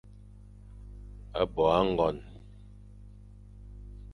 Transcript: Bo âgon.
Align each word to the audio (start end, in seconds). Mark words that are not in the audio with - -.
Bo 1.53 1.63
âgon. 1.79 2.17